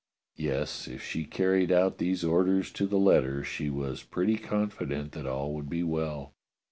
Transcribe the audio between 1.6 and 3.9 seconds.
out these orders to the letter she